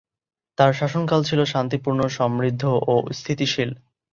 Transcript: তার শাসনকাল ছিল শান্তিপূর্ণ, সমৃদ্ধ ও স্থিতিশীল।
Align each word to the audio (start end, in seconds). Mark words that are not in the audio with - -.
তার 0.57 0.71
শাসনকাল 0.73 1.21
ছিল 1.23 1.39
শান্তিপূর্ণ, 1.43 1.99
সমৃদ্ধ 2.17 2.63
ও 2.87 2.93
স্থিতিশীল। 3.11 3.69